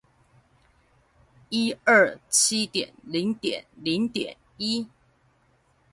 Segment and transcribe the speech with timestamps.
[1.49, 4.87] 一二七點零點零點一